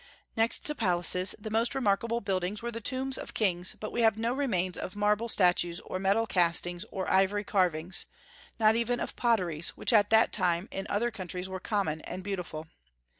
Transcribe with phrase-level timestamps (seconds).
[0.35, 4.17] Next to palaces, the most remarkable buildings were the tombs of kings; but we have
[4.17, 8.07] no remains of marble statues or metal castings or ivory carvings,
[8.59, 12.65] not even of potteries, which at that time in other countries were common and beautiful.